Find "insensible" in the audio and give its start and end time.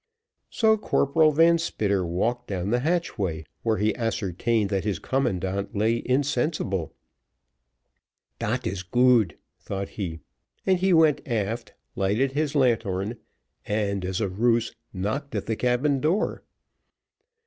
6.03-6.95